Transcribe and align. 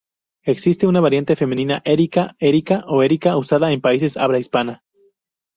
Existe 0.45 0.87
una 0.87 0.99
variante 0.99 1.35
femenina 1.35 1.83
Erica, 1.85 2.35
Erika 2.39 2.83
o 2.87 3.03
Érica, 3.03 3.37
usada 3.37 3.71
en 3.71 3.81
países 3.81 4.15
de 4.15 4.21
habla 4.21 4.39
hispana. 4.39 4.83